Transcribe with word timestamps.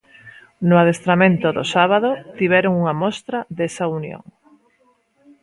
No 0.67 0.75
adestramento 0.81 1.47
do 1.57 1.63
sábado 1.73 2.09
tiveron 2.39 2.73
unha 2.81 2.93
mostra 3.03 3.37
desa 3.57 3.85
unión. 3.99 4.23